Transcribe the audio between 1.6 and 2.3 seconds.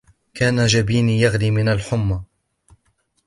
الحمى.